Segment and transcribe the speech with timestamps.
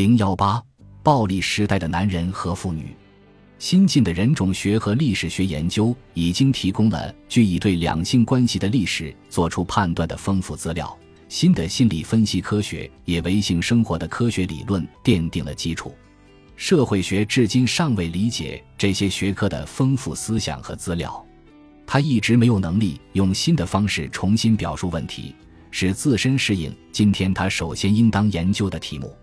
[0.00, 0.64] 零幺八，
[1.02, 2.96] 暴力时代的男人和妇女。
[3.58, 10.98] 新进的人种学和历史学研究已经提供了据以对两性关系的历史做出判断的丰富资料。
[11.28, 15.94] 新的心理分析科学也为性生活的科学理论奠定了基础。
[16.56, 21.22] 社会学至今尚未理解这些学科的丰富思想和资料，
[21.86, 25.34] 他一直没有能力用新的方式重新表述问题，
[25.70, 29.14] 使自身适应今天他首先应当研究的题目。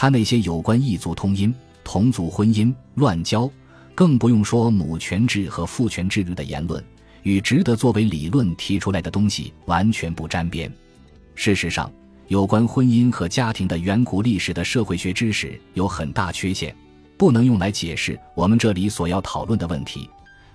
[0.00, 1.52] 他那些有关异族通姻、
[1.82, 3.50] 同族婚姻、乱交。
[3.96, 6.80] 更不用说母权制和父权制的言论，
[7.24, 10.72] 与值得作为理论提出来的东西完全不沾边。
[11.34, 11.90] 事实上，
[12.28, 16.72] 有关婚姻和家庭的远古历史的社会学知识有很大缺陷，
[17.16, 20.08] 不能用来解释我们这里所要讨论的问题。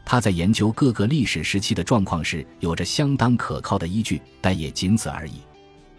[0.05, 5.33] 他在研究各个历史时期的状况时有着相当可靠的依据，但也仅此而已。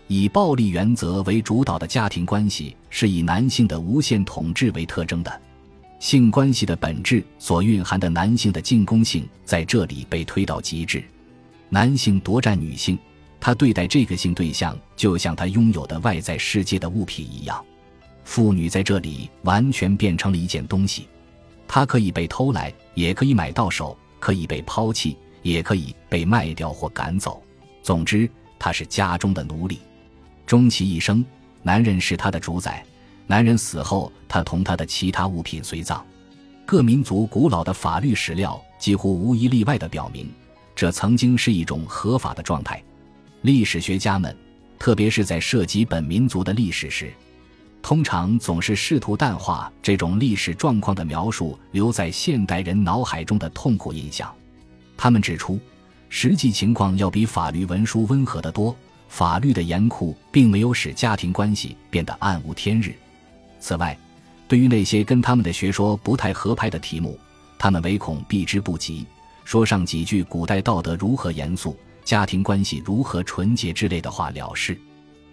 [0.07, 5.41] 以暴力原则为主导的家庭关系是以男性的无限统治为特征的。
[5.99, 11.03] 性关系的本质所蕴含的男性的进攻性在这里被推到极致，
[11.71, 12.99] 男性夺占女性，
[13.41, 17.65] 他对待这个性对象就像他拥有的外在世界的物品一样，
[18.25, 21.09] 妇女在这里完全变成了一件东西，
[21.67, 27.43] 她可以被偷来，也可以买到手，可以被抛弃，也可以被卖掉或赶走。
[27.83, 29.79] 总之，她是家中的奴隶，
[30.47, 31.25] 终其一生，
[31.63, 32.85] 男人是她的主宰。
[33.27, 36.05] 男人死后，他同他的其他物品随葬。
[36.67, 40.31] 各民族古老的法律史料几乎无一例外地表明，
[40.75, 42.83] 这曾经是一种合法的状态。
[43.41, 44.37] 历史学家们，
[44.79, 47.11] 特别是在涉及本民族的历史时，
[47.81, 54.31] 通常总是试图淡化这种历史状况的描述留在现代人脑海中的痛苦印象。
[54.99, 55.59] 他们指出，
[56.11, 58.77] 实际情况要比法律文书温和得多。
[59.15, 62.93] 法律的严酷并没有使家庭关系变得暗无天日。
[63.61, 63.97] 此外，
[64.49, 67.17] 对于那些跟他们的学说不太合拍的题目，
[67.57, 69.07] 他们唯恐避之不及，
[69.45, 74.77] 说上几句古代道德如何严肃、家庭关系如何纯洁之类的话了事。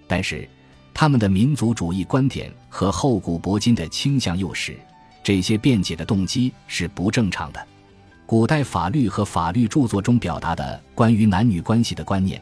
[0.08, 0.48] 但是，
[0.94, 4.80] 他们的民族主义观点和厚古薄今的倾向诱使
[5.24, 7.68] 这些辩解的动机是不正常的。
[8.28, 12.40] 古代法律和法律著作中表达的关于男女关系的观念，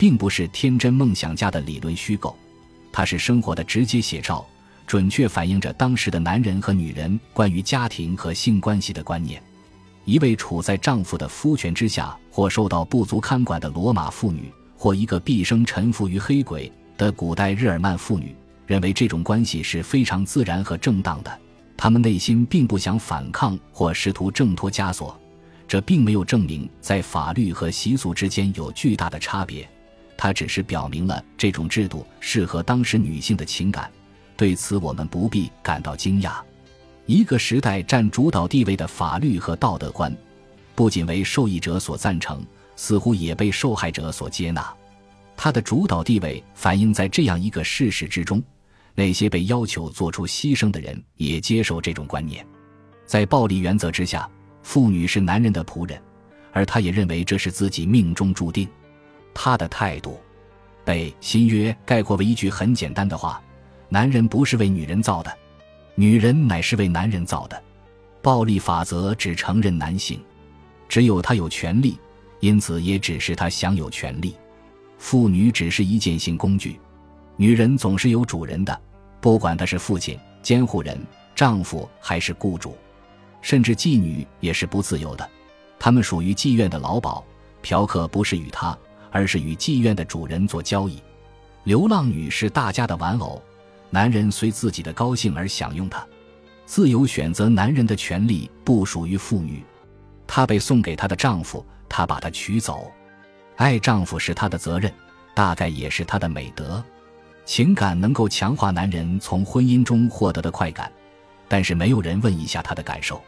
[0.00, 2.34] 并不是天真梦想家的理论虚构，
[2.90, 4.42] 它是生活的直接写照。
[4.86, 9.40] 准确反映着当时的男人和女人关于家庭和性关系的观念。
[10.06, 18.34] 一位处在丈夫的夫权之下或受到不足看管的罗马妇女，或一个毕生臣服于黑鬼的古代日耳曼妇女，
[18.66, 21.40] 认为这种关系是非常自然和正当的。
[21.76, 25.14] 他们内心并不想反抗或试图挣脱枷锁。
[25.68, 29.70] 这并没有证明在法律和习俗之间有巨大的差别，
[30.22, 33.90] 它只是表明了这种制度适合当时女性的情感。
[34.36, 36.34] 对此，我们不必感到惊讶。
[37.06, 40.14] 一个时代占主导地位的法律和道德观，
[40.74, 42.44] 不仅为受益者所赞成，
[42.76, 44.70] 似乎也被受害者所接纳。
[45.38, 48.42] 它的主导地位反映在这样一个事实之中：
[48.94, 52.46] 那些被要求做出牺牲的人也接受这种观念。
[53.06, 54.28] 在暴力原则之下，
[54.62, 55.98] 妇女是男人的仆人，
[56.52, 58.68] 而他也认为这是自己命中注定。
[59.34, 60.20] 他的态度
[60.84, 63.42] 被新约概括为一句很简单的话。
[63.92, 65.36] 男人不是为女人造的，
[65.96, 67.60] 女人乃是为男人造的。
[68.22, 70.22] 暴力法则只承认男性，
[70.88, 71.98] 只有他有权利，
[72.38, 74.36] 因此也只是他享有权利。
[74.96, 76.78] 妇女只是一件性工具，
[77.34, 78.80] 女人总是有主人的，
[79.20, 80.96] 不管她是父亲、监护人、
[81.34, 82.76] 丈夫还是雇主，
[83.42, 85.28] 甚至妓女也是不自由的。
[85.80, 87.24] 他们属于妓院的劳保，
[87.60, 88.78] 嫖客不是与他，
[89.10, 91.00] 而是与妓院的主人做交易。
[91.64, 93.42] 流浪女是大家的玩偶。
[93.90, 96.06] 男人随自己的高兴而享用她，
[96.64, 99.64] 自由选择男人的权利不属于妇女，
[100.28, 102.88] 她被送给她的丈夫，她把她娶走，
[103.56, 104.92] 爱丈夫是她的责任，
[105.34, 106.82] 大概也是她的美德。
[107.44, 110.90] 情感能够强化男人从婚姻中获得的快感，
[111.48, 113.20] 但是没有人问一下他的感受。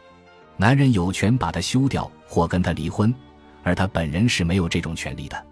[0.55, 3.13] 男人有权把她休掉或跟她离婚，
[3.63, 5.45] 而她本人是没有这种权利的。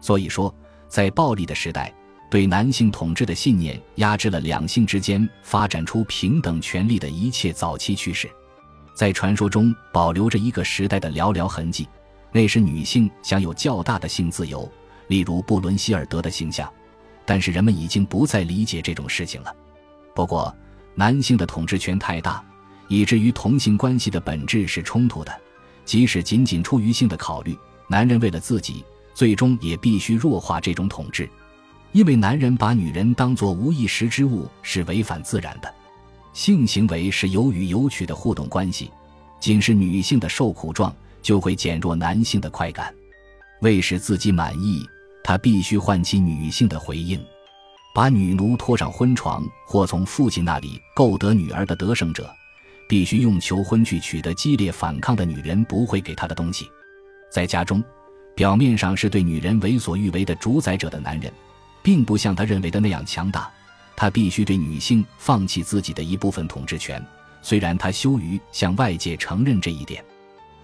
[0.00, 0.54] 所以说，
[0.88, 1.94] 在暴力的时代。
[2.30, 8.30] 对男性统治的信念压制了两性之间发展出平等权利的一切早期趋势，
[8.94, 11.88] 在传说中保留着一个时代的寥寥痕迹，
[12.30, 14.70] 那时女性享有较大的性自由，
[15.08, 16.72] 例如布伦希尔德的形象。
[17.26, 19.52] 但是人们已经不再理解这种事情了。
[20.14, 20.56] 不过，
[20.94, 22.40] 男性的统治权太大，
[22.86, 25.36] 以至于同性关系的本质是冲突的。
[25.84, 27.58] 即使仅仅出于性的考虑，
[27.88, 28.84] 男人为了自己，
[29.20, 31.28] 最终也必须弱化这种统治。
[31.92, 35.70] 因为男人把女人当作无意识之物是违反自然的，
[36.32, 38.90] 性行为是有予有取的互动关系，
[39.38, 40.90] 仅是女性的受苦状
[41.20, 42.94] 就会减弱男性的快感。
[43.60, 44.82] 为使自己满意，
[45.22, 47.22] 他必须唤起女性的回应。
[47.94, 52.34] 把女奴拖上婚床，或从父亲那里购得女儿的得胜者，
[52.88, 56.66] 必须用求婚去取得激烈反抗的女人不会给他的东西。
[57.30, 57.84] 在家中，
[58.34, 61.32] 表面上是对女人为所欲为的主宰者的男人，
[61.82, 63.50] 并不像他认为的那样强大。
[63.96, 67.04] 他必须对女性放弃自己的一部分统治权，
[67.42, 70.02] 虽然他羞于向外界承认这一点。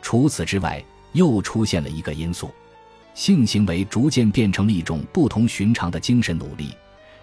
[0.00, 0.82] 除此之外，
[1.12, 2.50] 又出现了一个因素：
[3.12, 6.74] 性行为逐渐变成了一种不同寻常的精神努力。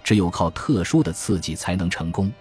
[0.04, 2.32] 只有靠特殊的刺激才能成功，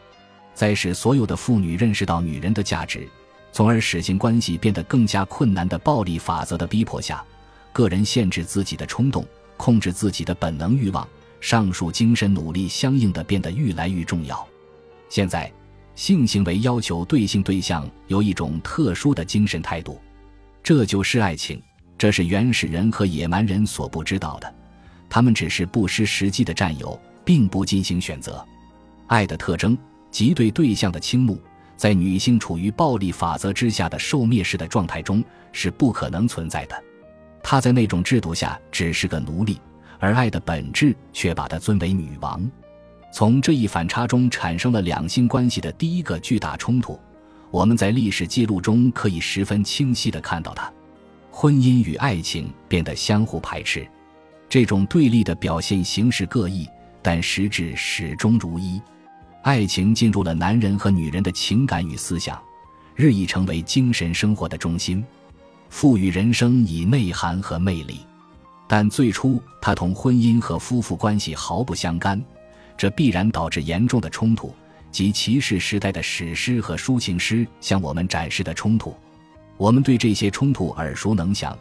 [0.53, 3.09] 在使所有的妇女认识到女人的价值，
[3.53, 7.25] 从而使性关系变得更加困难的暴力法则的逼迫下，
[7.73, 9.27] 个人限制自己的冲动，
[9.57, 11.09] 控制自己的本能欲望，
[11.41, 14.47] 上述精神努力相应的变得愈来愈重要。
[15.09, 15.53] 现在，
[15.95, 20.01] 性行为要求对性对象有一种特殊的精神态度，
[20.63, 21.61] 这就是爱情。
[21.99, 24.55] 这是原始人和野蛮人所不知道的，
[25.09, 27.01] 他们只是不失时机的占有。
[27.25, 28.45] 并不进行选择，
[29.07, 29.79] 爱的特征
[30.11, 31.41] 即对对象的倾慕，
[31.77, 35.23] 在女性处于暴力法则之下的受蔑视的状态中
[35.53, 36.83] 是不可能存在的。
[37.43, 39.61] 她在那种制度下只是个奴隶，
[39.99, 42.51] 而爱的本质却把她尊为女王。
[43.13, 46.99] 从这一反差中产生了两性关系的第一个巨大冲突，
[47.51, 50.73] 我们在历史记录中可以十分清晰地看到它：
[51.31, 53.87] 婚姻与爱情变得相互排斥。
[54.49, 56.69] 这种对立的表现形式各异。
[57.05, 58.81] 但实质始终如一，
[59.43, 62.41] 爱情进入了男人和女人的情感与思想，
[62.95, 65.05] 日益成为精神生活的中心，
[65.73, 68.01] 赋予人生以内涵和魅力。
[68.69, 72.23] 但最初，它同婚姻和夫妇关系毫不相干，
[72.77, 74.55] 这必然导致严重的冲突
[74.91, 78.95] 及骑士时代的史诗和抒情诗向我们展示的冲突。
[79.57, 81.59] 我们对这些冲突耳熟能详，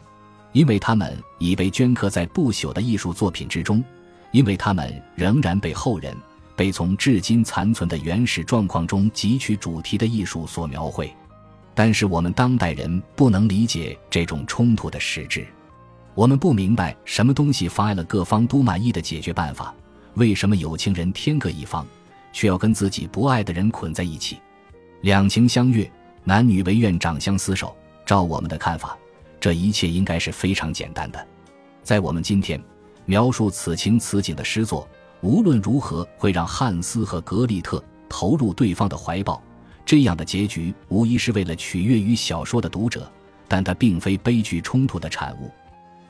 [0.52, 3.81] 因为他们已被镌刻在不朽的艺术作品之中。
[4.31, 6.16] 因为他们仍然被后人
[6.56, 11.13] 被从至今残存的原始状况中汲取主题的艺术所描绘，
[11.74, 15.48] 但是我们当代人不能理解这种冲突的实质，
[16.14, 19.74] 我们不明白什么东西妨碍了各方都满意的解决办法，
[20.16, 21.86] 为什么有情人天各一方，
[22.34, 24.40] 却要跟自己不爱的人捆在一起，
[25.02, 25.90] 两情相悦，
[26.24, 27.76] 男女唯愿长相厮守。
[28.06, 28.98] 照我们的看法，
[29.40, 31.28] 这一切应该是非常简单的，
[31.84, 32.62] 在我们今天。
[33.06, 34.88] 描述此情此景的诗作，
[35.22, 39.42] 无论如何会让汉斯和格丽特投入对方的怀抱。
[39.86, 43.12] 这样的结局无疑是为了取悦于小说的读者，
[43.48, 45.51] 但它并非悲剧冲突的产物。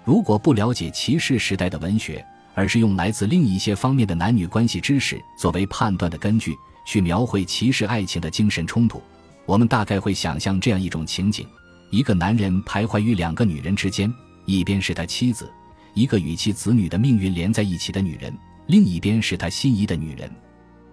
[0.04, 9.02] 如果不了解骑士时代的文学，而是用来自另一些方面的男女关系知识作为判断的根据去描绘骑士爱情的精神冲突，
[9.46, 11.48] 我们大概会想象这样一种情景：
[11.92, 14.14] 一个男人徘徊于两个女人之间，
[14.46, 15.50] 一边是他妻子。
[15.94, 18.34] 一个与其子女的命运连在一起的女人，
[18.68, 20.32] 另一边是他心仪的女人，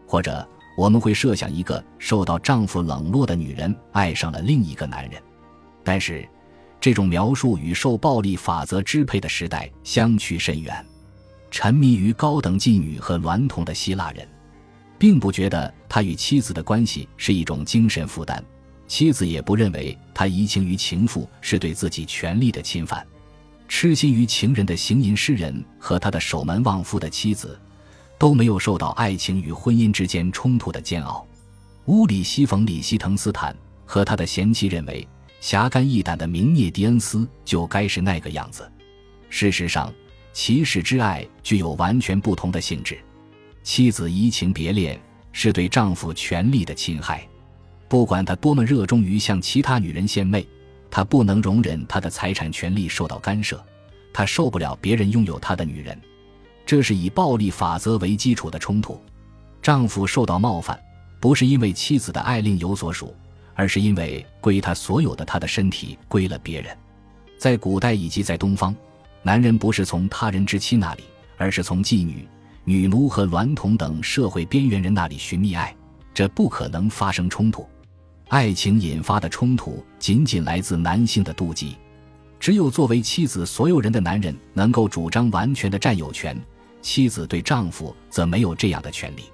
[0.06, 0.46] 或者
[0.78, 5.20] 我们会设想一个受到丈夫冷落的女人爱上了另一个男人。
[5.82, 6.24] 但是，
[6.80, 10.86] 这种描述与受暴力法则支配的时代相去甚远。
[11.50, 14.24] 沉迷于高等妓女和娈童的希腊人，
[14.96, 18.40] 并不觉得他与妻子的关系是一种精神负担，
[18.86, 23.04] 妻子也不认为他移情于情妇是对自己权利的侵犯。
[23.66, 27.58] 痴心于情人的行淫诗人和他的守门望夫的妻子，
[28.18, 31.26] 都没有受到爱情与婚姻之间冲突的煎熬。
[31.86, 33.56] 乌里西冯·里希滕斯坦
[33.86, 35.06] 和他的贤妻认为，
[35.40, 38.70] 侠肝义胆的明涅迪恩斯就该是那个样子。
[39.30, 39.92] 事实上，
[40.32, 42.98] 骑士之爱具有完全不同的性质。
[43.62, 45.00] 妻子移情别恋
[45.32, 47.26] 是对丈夫权力的侵害，
[47.88, 50.46] 不管他多么热衷于向其他女人献媚。
[50.90, 53.62] 他不能容忍他的财产权利受到干涉，
[54.12, 56.00] 他受不了别人拥有他的女人，
[56.68, 59.00] 这是以暴力法则为基础的冲突。
[59.62, 60.78] 丈夫受到冒犯，
[61.18, 63.16] 不是因为妻子的爱另有所属，
[63.54, 66.76] 而是因为归他所有的他的身体归了别人。
[67.38, 68.76] 在古代以及在东方，
[69.22, 71.04] 男人不是从他人之妻那里，
[71.38, 72.28] 而是从妓女、
[72.64, 75.74] 女奴和娈童等社会边缘人那里寻觅爱，
[76.12, 77.66] 这不可能发生冲突。
[78.28, 81.78] 爱情引发的冲突仅仅来自男性的妒忌，
[82.38, 86.38] 只有作为妻子所有人的男人能够主张完全的占有权，
[86.80, 89.24] 妻子对丈夫则没有这样的权利。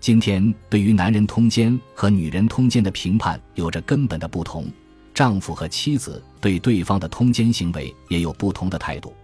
[0.00, 4.66] 今天对于男人通奸和女人通奸的评判有着根本的不同，
[5.12, 9.14] 丈夫和妻子对对方的通奸行为也有不同的态度。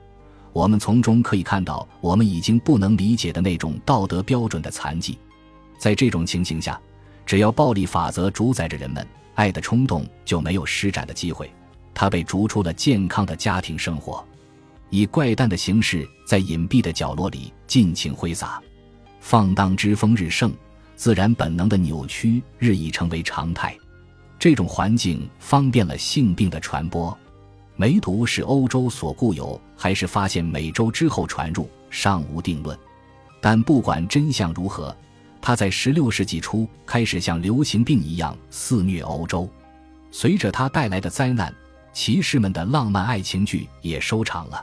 [0.53, 5.19] 我们从中可以看到我们已经不能理解的那种道德标准的残疾。
[5.79, 6.81] 在这种情形下。
[7.25, 11.49] 只要暴力法则主宰着人们，爱的冲动就没有施展的机会。
[11.95, 14.27] 他被逐出了健康的家庭生活，
[14.95, 18.63] 以怪诞的形式在隐蔽的角落里尽情挥洒，
[19.21, 20.53] 放荡之风日盛，
[20.97, 23.75] 自然本能的扭曲日益成为常态。
[24.39, 27.19] 这种环境方便了性病的传播。
[27.75, 32.79] 梅毒是欧洲所固有，还是发现美洲之后传入，尚无定论。
[33.41, 34.95] 但不管真相如何，
[35.41, 39.49] 它在16世纪初开始像流行病一样肆虐欧洲。
[40.11, 41.51] 随着它带来的灾难，
[41.95, 44.63] 骑士们的浪漫爱情剧也收场了。